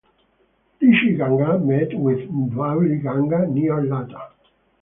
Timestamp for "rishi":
0.81-1.13